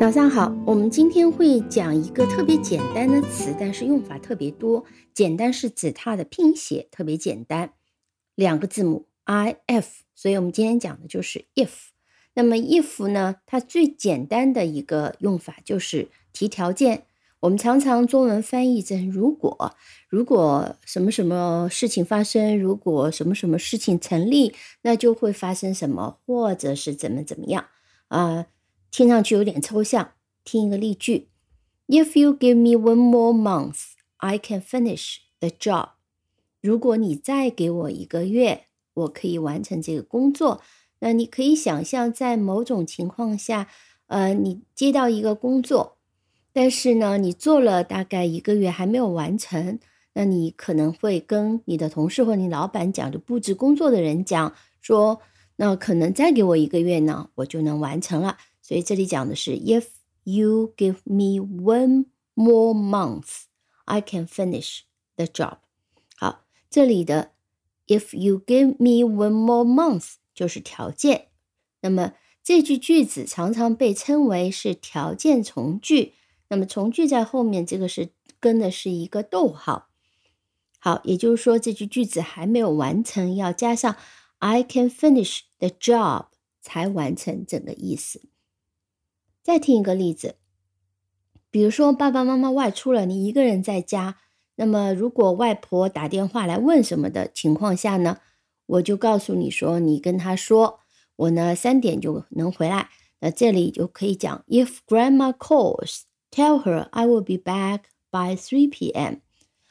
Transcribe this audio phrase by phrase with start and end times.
[0.00, 4.82] 早上好，我们今天会讲一个特别简单的词，但是用法特别多。
[5.12, 7.74] 简单是指它的拼写特别简单，
[8.34, 11.68] 两个字母 i f，所以我们今天讲的就是 if。
[12.32, 17.02] 那么 if 呢，它最简单的一个用法就是提条件。
[17.40, 19.76] 我们常常中文翻译成如果，
[20.08, 27.66] 如果什么什么事情发生，如果什么什么事情成立，那就会发生什么，或者是怎么怎么样
[28.08, 28.46] 啊。
[28.90, 30.12] 听上去有点抽象，
[30.42, 31.28] 听一个例句
[31.86, 35.90] ：If you give me one more month, I can finish the job。
[36.60, 40.60] 如果你再给我一个月，我可以完成这个工作。
[40.98, 43.68] 那你可以想象，在某种情况下，
[44.08, 45.96] 呃，你接到一个工作，
[46.52, 49.78] 但是呢，你做了大概一个月还没有完成，
[50.12, 55.22] 那你可能会跟你的同事或你老板讲，就布置工作的人讲说，
[55.56, 58.36] 那可能再给我一个月呢，我就能完成了。
[58.70, 59.86] 所以这里讲的是，If
[60.22, 62.04] you give me one
[62.34, 63.46] more month,
[63.84, 64.82] I can finish
[65.16, 65.56] the job。
[66.16, 67.32] 好，这里的
[67.88, 71.30] If you give me one more month 就是条件。
[71.80, 72.12] 那么
[72.44, 76.14] 这句句子常常被称为是条件从句。
[76.46, 79.88] 那么从句在后面，这个是跟的是一个逗号。
[80.78, 83.96] 好，也就是说这句句子还没有完成，要加上
[84.38, 86.26] I can finish the job
[86.60, 88.29] 才完成整个意思。
[89.42, 90.36] 再听一个例子，
[91.50, 94.18] 比如说爸爸妈妈外出了，你一个人在家。
[94.56, 98.18] 那么如果外婆打电话来问什么的情况下呢，
[98.66, 100.80] 我就告诉你说，你跟他说，
[101.16, 102.90] 我呢三点就能回来。
[103.20, 109.16] 那这里就可以讲，If Grandma calls, tell her I will be back by three p.m.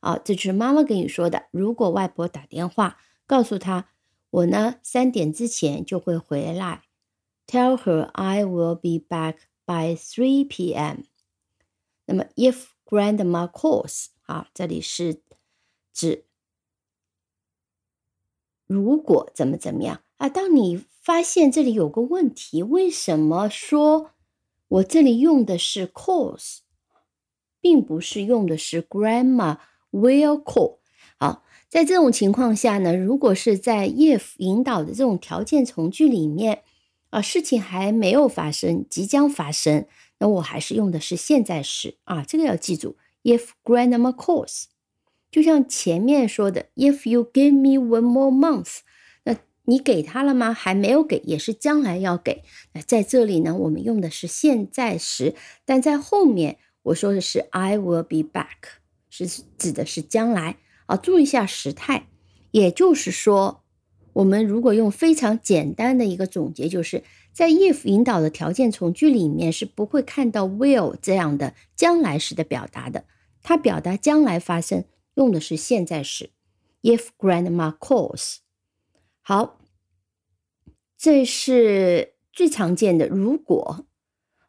[0.00, 1.44] 啊，这就是妈妈跟你说的。
[1.52, 3.86] 如果外婆打电话，告诉她，
[4.30, 6.82] 我呢三点之前就会回来。
[7.46, 9.36] Tell her I will be back.
[9.64, 11.04] By three p.m.
[12.06, 15.22] 那么，if grandma calls，啊，这里是
[15.92, 16.26] 指
[18.66, 20.28] 如果怎么怎么样啊？
[20.28, 24.10] 当你发现这里有个问题，为什么说
[24.66, 26.58] 我这里用的是 calls，
[27.60, 29.58] 并不是用的是 grandma
[29.92, 30.78] will call？
[31.18, 36.64] 好，在这种情况下呢，如果是在 if 引导的这种条件从句里面。
[37.12, 39.86] 啊，事情还没有发生，即将发生，
[40.18, 42.96] 那我还是用的是现在时啊，这个要记住。
[43.22, 44.64] If grandma calls，
[45.30, 48.78] 就像前面说的，If you give me one more month，
[49.24, 49.36] 那
[49.66, 50.54] 你给他了吗？
[50.54, 52.42] 还没有给，也是将来要给。
[52.72, 55.34] 那在这里呢，我们用的是现在时，
[55.66, 58.80] 但在后面我说的是 I will be back，
[59.10, 60.56] 是指的是将来
[60.86, 60.96] 啊。
[60.96, 62.08] 注意一下时态，
[62.52, 63.61] 也就是说。
[64.14, 67.02] 我们如果用非常简单的一个总结，就是
[67.32, 73.04] 在 if 引导的条件从句里面是不会看到 will 这样的将来时的表达的，
[73.42, 74.84] 它表达将来发生
[75.14, 76.30] 用的是现在时。
[76.82, 78.36] If grandma calls，
[79.22, 79.60] 好，
[80.98, 83.08] 这是最常见的。
[83.08, 83.86] 如果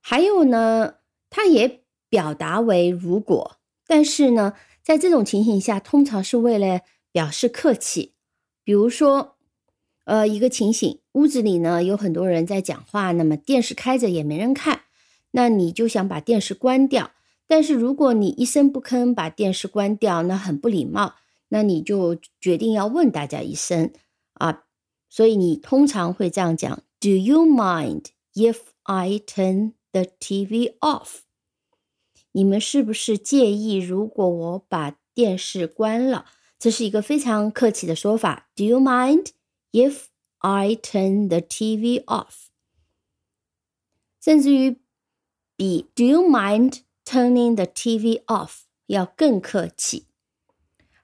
[0.00, 0.94] 还有呢，
[1.30, 6.80] 它也表达为如果，但是呢，在这种情形下，通常是为了
[7.12, 8.14] 表示客气，
[8.64, 9.31] 比如说。
[10.04, 14.82] 呃，一个情形，屋子里呢有很多人在讲话，那么电视开着也没人看，
[15.30, 17.12] 那你就想把电视关掉。
[17.46, 21.14] 但是如果你一声不吭把电视关掉，那很不礼貌，
[21.48, 23.92] 那你就决定要问大家一声
[24.34, 24.64] 啊。
[25.10, 31.20] 所以你通常会这样讲：Do you mind if I turn the TV off？
[32.32, 36.24] 你们是不是介意如果我把电视关了？
[36.58, 38.48] 这是一个非常客气的说法。
[38.56, 39.26] Do you mind？
[39.72, 40.04] If
[40.38, 42.48] I turn the TV off，
[44.20, 44.76] 甚至于
[45.56, 50.06] 比 Do you mind turning the TV off 要更客气。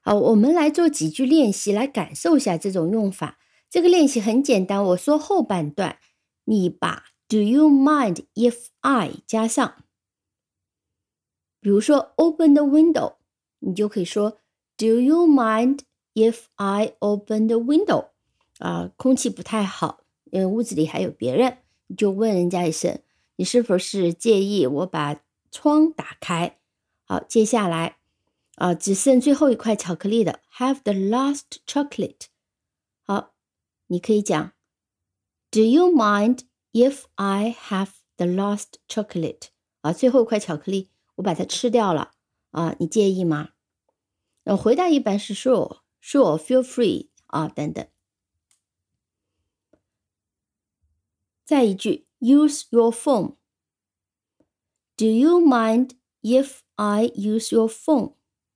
[0.00, 3.38] 好，我们来做几句练习，来感受一下这种用法。
[3.70, 5.98] 这个练习很简单，我说后半段，
[6.44, 9.84] 你把 Do you mind if I 加上，
[11.60, 13.16] 比如说 Open the window，
[13.60, 14.38] 你就可以说
[14.76, 15.80] Do you mind
[16.14, 18.10] if I open the window？
[18.58, 23.00] 啊，空气不太好，因为屋子里还有别人，你就问人家一声，
[23.36, 25.20] 你是否是介意我把
[25.50, 26.58] 窗打开？
[27.04, 27.96] 好，接下来
[28.56, 32.26] 啊，只剩最后一块巧克力的，Have the last chocolate。
[33.02, 33.34] 好，
[33.86, 34.52] 你可以讲
[35.50, 36.40] ，Do you mind
[36.72, 39.48] if I have the last chocolate？
[39.80, 42.10] 啊，最后一块巧克力，我把它吃掉了
[42.50, 43.50] 啊，你介意吗？
[44.44, 47.86] 呃，回答一般是 Sure，Sure，Feel free 啊，等等。
[51.47, 53.35] 再一句，use your phone。
[54.95, 55.91] Do you mind
[56.21, 58.13] if I use your phone？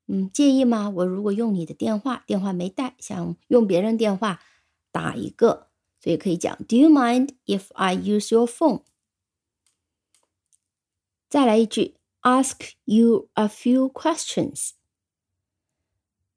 [0.07, 0.89] 嗯，介意吗？
[0.89, 4.41] 我如果用你的电话，电话没带，想用别人电话
[4.91, 5.67] 打一个，
[5.99, 8.83] 所以可以讲 Do you mind if I use your phone？
[11.27, 14.71] 再来一句，Ask you a few questions。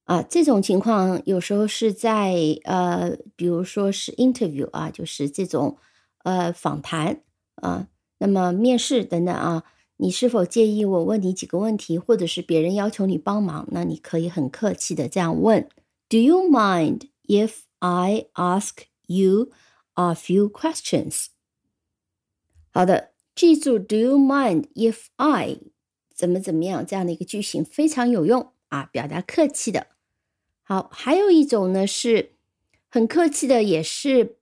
[0.04, 2.34] 啊，这种情况有时候是在
[2.64, 5.78] 呃，比如说是 interview 啊，就是这种
[6.25, 7.21] 呃访谈
[7.55, 7.87] 啊，
[8.17, 9.63] 那么面试等等啊，
[9.97, 15.69] 你是否介意我问你几个问题，或者是别人要求你帮忙，那你可以很客气的这样问
[16.09, 18.71] ：Do you mind if I ask
[19.05, 19.51] you
[19.93, 21.27] a few questions？
[22.71, 25.59] 好的，记住 Do you mind if I
[26.13, 29.87] 怎么怎么样这样的一个句型非常有用啊，表达客气的。
[30.63, 32.33] 好，还有一种呢，是
[32.89, 34.37] 很客气的，也是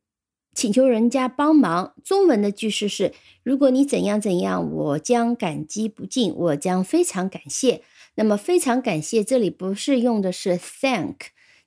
[0.53, 1.95] 请求人家帮忙。
[2.03, 3.13] 中文的句式是：
[3.43, 7.83] 如果你怎样怎样，我将感激不尽，我将非常感谢。
[8.15, 11.15] 那么非常感谢，这里不是用的是 thank，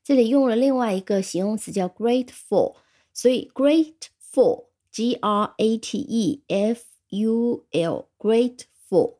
[0.05, 2.77] 这里用了另外一个形容词叫 grateful。
[3.13, 9.17] 所以 grateful，g r a t e f u l，grateful。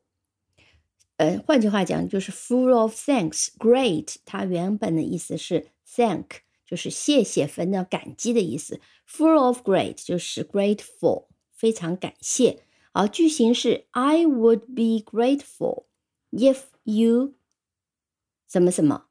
[1.17, 3.47] 呃，换句话讲，就是 full of thanks。
[3.57, 8.81] Great，它原本的意思是 thank，就是谢谢、分的感激的意思。
[9.09, 12.59] Full of great 就是 grateful，非常感谢。
[12.91, 15.85] 好，句型是 I would be grateful
[16.31, 17.33] if you
[18.47, 19.05] 什么什么。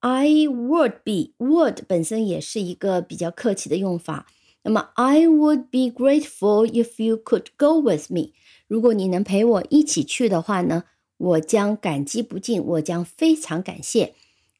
[0.00, 4.26] I would be would 本身也是一个比较客气的用法。
[4.62, 8.32] 那么 I would be grateful if you could go with me。
[8.68, 10.84] 如果你能陪我一起去的话呢？
[11.18, 14.14] 我将感激不尽，我将非常感谢。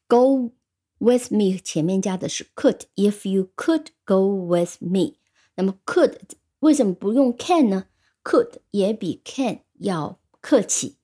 [0.07, 0.53] Go
[0.99, 5.13] with me 前面加的是 could，if you could go with me，
[5.55, 6.15] 那么 could
[6.59, 7.85] 为什么不用 can 呢
[8.23, 10.95] ？could 也比 can 要客气，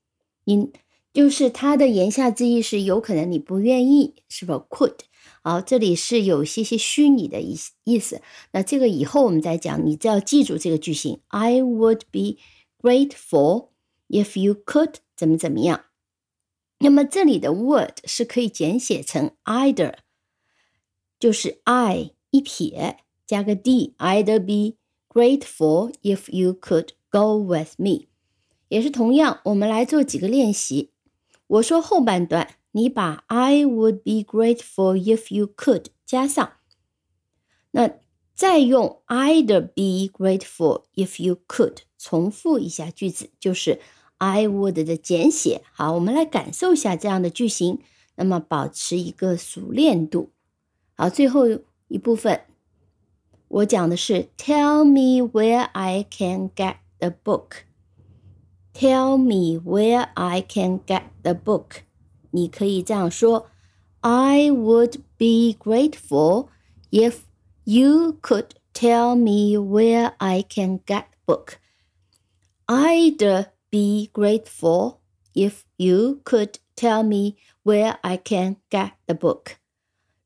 [0.45, 0.71] 因
[1.13, 4.95] 就是它的言下之意是有可能你不愿意，是否 could？
[5.43, 8.21] 好，这里是有些些虚拟的意思意思。
[8.51, 12.37] 那这个以后我们再讲，你只要记住这个句型：I would be
[12.81, 13.69] grateful
[14.09, 14.95] if you could。
[15.15, 15.85] 怎么怎么样？
[16.79, 19.93] 那么这里的 would 是可以简写成 either，
[21.17, 24.77] 就是 I 一撇加个 d，either be
[25.07, 28.07] grateful if you could go with me，
[28.67, 29.39] 也是同样。
[29.45, 30.91] 我们来做几个练习。
[31.47, 36.53] 我说后半段，你把 I would be grateful if you could 加上，
[37.71, 37.99] 那
[38.35, 43.79] 再用 either be grateful if you could 重复一下句子，就是。
[44.22, 47.78] I would 的简写，好，我们来感受一下这样的句型，
[48.16, 50.30] 那么保持一个熟练度。
[50.94, 51.46] 好，最后
[51.86, 52.40] 一部分，
[53.48, 57.64] 我讲的是 Tell me where I can get the book.
[58.74, 61.82] Tell me where I can get the book.
[62.30, 63.46] 你可以这样说：
[64.00, 66.48] I would be grateful
[66.90, 67.20] if
[67.64, 71.54] you could tell me where I can get book.
[72.66, 74.98] I'd be grateful
[75.34, 79.56] if you could tell me where I can get the book.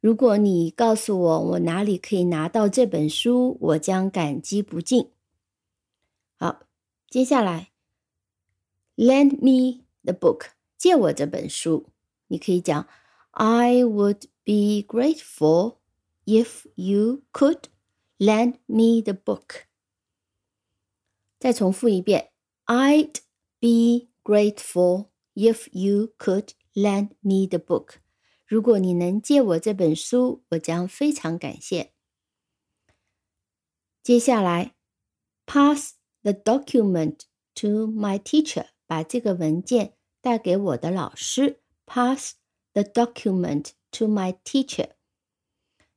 [0.00, 5.10] 如果你告诉我我哪里可以拿到这本书，我将感激不尽。
[6.38, 6.62] 好，
[7.08, 7.70] 接下来，
[8.96, 11.86] lend me the book，借我这本书。
[12.26, 12.88] 你可以讲，
[13.30, 15.76] I would be grateful
[16.24, 17.64] if you could
[18.18, 19.66] lend me the book。
[21.38, 22.32] 再重复一遍，
[22.66, 23.16] I'd
[23.60, 27.96] be grateful if you could lend me the book。
[28.46, 31.92] 如果你能借我这本书，我将非常感谢。
[34.02, 34.74] 接下来，
[35.46, 37.20] pass the document
[37.54, 41.60] to my teacher，把这个文件带给我的老师。
[41.86, 42.34] pass
[42.72, 44.90] the document to my teacher。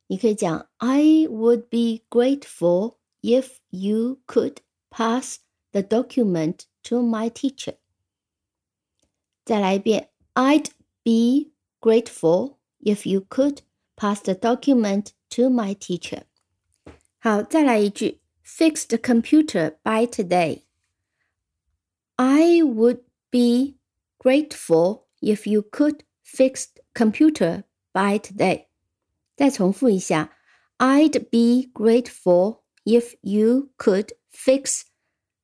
[0.08, 4.58] 你可以讲，I would be grateful if you could
[4.90, 5.38] pass
[5.72, 7.76] the document to my teacher。
[9.44, 10.70] 再来一遍，I'd
[11.02, 13.58] be grateful if you could
[13.96, 16.22] pass the document to my teacher。
[17.18, 23.76] 好，再来一句，Fix the computer by today。I would be
[24.18, 28.66] grateful if you could fix the computer by today。
[29.36, 30.32] 再重复一下，
[30.78, 34.82] I'd be grateful if you could fix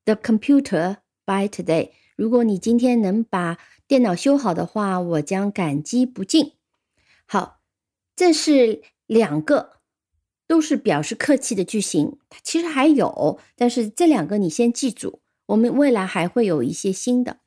[0.05, 0.97] the computer
[1.28, 6.52] By today，如果你今天能把电脑修好的话，我将感激不尽。
[7.26, 7.60] 好，
[8.16, 9.72] 这是两个
[10.46, 12.16] 都是表示客气的句型。
[12.30, 17.40] 它其实还有，但是这两个你先记住，我们未来还会有一些新的。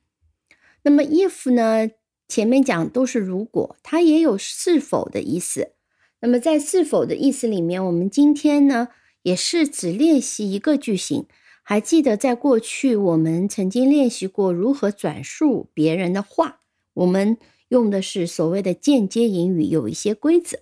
[0.82, 1.90] 那么 if 呢，
[2.28, 5.72] 前面讲都是如果，它也有是否的意思。
[6.20, 8.90] 那么在是否的意思里面，我们今天呢
[9.22, 11.26] 也是只练习一个句型。
[11.62, 16.58] 还记得在过去我们曾经练习过如何转述别人的话，
[16.94, 17.38] 我们
[17.68, 20.58] 用的是所谓的间接引语，有一些规则。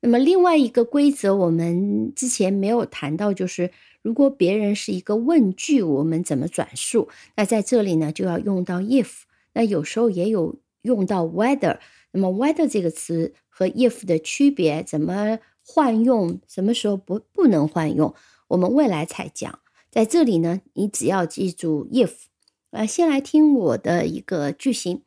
[0.00, 3.70] 那么另外一个规则，我们之前没有谈到，就是
[4.02, 7.08] 如果别人是一个问句，我们怎么转述？
[7.36, 9.22] 那在这里呢，就要用到 if。
[9.52, 11.78] 那有时候也有用到 whether。
[12.12, 16.38] 那么 whether 这个词和 if 的区别，怎么换用？
[16.48, 18.14] 什么时候不不能换用？
[18.48, 19.58] 我们未来才讲。
[19.94, 22.24] 在这里呢，你只要记住 if。
[22.70, 25.04] 呃，先来听我的一个句型，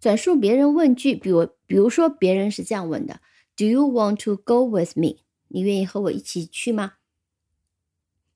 [0.00, 3.20] 转述别人问句，比如比如说别人是这样问的。
[3.54, 5.16] Do you want to go with me？
[5.48, 6.94] 你愿意和我一起去吗？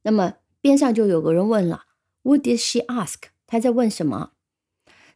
[0.03, 1.85] 那么边上就有个人问了
[2.21, 3.23] ，What did she ask？
[3.47, 4.33] 他在问什么？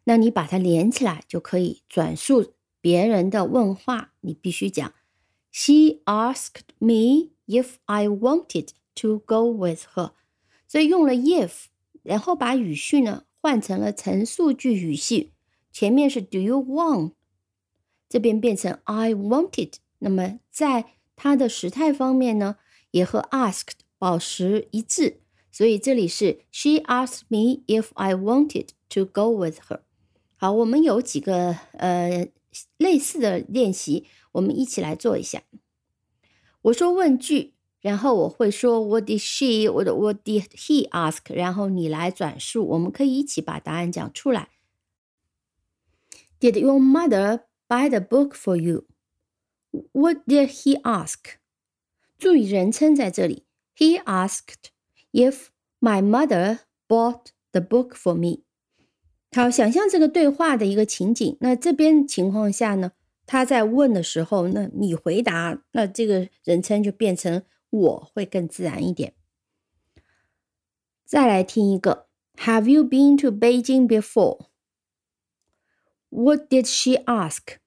[0.05, 4.15] 那你把它连起来就可以转述别人的问话。
[4.23, 4.95] 你必须讲
[5.53, 10.13] ，She asked me if I wanted to go with her。
[10.69, 11.67] 所以用了 if，
[12.03, 15.33] 然后把语序呢换成了陈述句语序，
[15.71, 17.13] 前面是 Do you want？
[18.09, 19.75] 这边变成 I wanted。
[19.99, 20.85] 那么在
[21.17, 22.57] 它的时态方面呢，
[22.91, 25.21] 也和 asked 保持一致，
[25.51, 29.81] 所以这里是 She asked me if I wanted to go with her。
[30.37, 32.29] 好，我们有几个呃
[32.77, 35.43] 类似的练习，我们一起来做一下。
[36.63, 39.72] 我说问句，然后我会说 What did she？
[39.72, 41.34] 或者 What did he ask？
[41.34, 44.50] 然后你来转述，我们可以一起把答案讲出来。
[46.40, 51.18] Did your mother buy the book for you？What did he ask？
[52.18, 53.46] 注意人称在这里。
[53.76, 54.70] He asked
[55.12, 55.48] if
[55.80, 58.44] my mother bought the book for me。
[59.34, 61.38] 好，想象这个对话的一个情景。
[61.40, 62.92] 那这边情况下呢，
[63.26, 69.14] 他在问的时候，那你回答，那这个人称就变成 我会更自然一点。
[71.06, 72.08] 再来听一个，
[72.38, 74.48] Have you been to Beijing before?
[76.10, 77.58] What did she ask?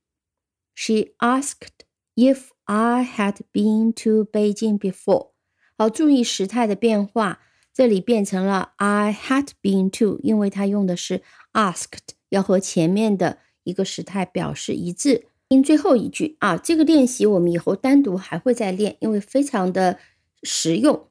[0.75, 1.85] She asked
[2.17, 5.33] If I had been to Beijing before，
[5.77, 7.41] 好，注意时态的变化，
[7.73, 15.27] 这里变成了 I had been to，因为它用的是 asked，要和前面的一个时态表示一致。
[15.50, 19.98] 听最后一句啊，这个练习我们以后单独还会再练，因为非常的
[20.44, 21.08] 实用。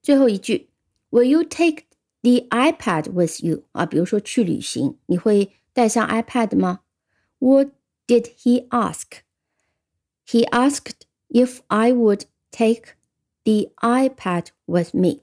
[0.00, 0.70] 最后一句
[1.10, 1.86] ，Will you take
[2.22, 3.64] the iPad with you？
[3.72, 6.82] 啊，比如说去旅行，你会带上 iPad 吗
[7.40, 7.70] ？What
[8.06, 12.94] did he ask？He asked if I would take
[13.42, 15.22] the iPad with me。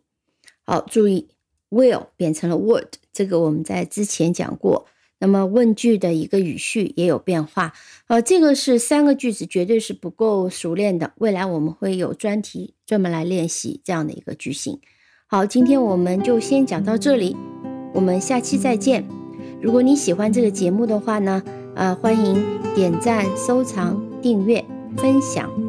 [0.63, 1.29] 好，注意
[1.69, 4.87] ，will 变成了 would，这个我们在之前讲过。
[5.19, 7.73] 那么问句的一个语序也有变化。
[8.07, 11.11] 呃，这个是三个句子，绝对是不够熟练的。
[11.17, 14.79] 未来我们会有专题专门来练习这样的一个句型。
[15.27, 17.35] 好，今天我们就先讲到这里，
[17.93, 19.07] 我们下期再见。
[19.61, 21.43] 如果你喜欢这个节目的话呢，
[21.75, 22.43] 呃，欢迎
[22.75, 24.63] 点赞、收藏、订阅。
[24.97, 25.66] 分享。